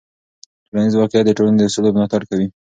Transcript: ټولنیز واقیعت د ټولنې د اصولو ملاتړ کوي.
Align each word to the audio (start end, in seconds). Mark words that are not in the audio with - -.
ټولنیز 0.67 0.93
واقیعت 0.97 1.25
د 1.27 1.31
ټولنې 1.37 1.57
د 1.59 1.63
اصولو 1.67 1.95
ملاتړ 1.95 2.21
کوي. 2.29 2.47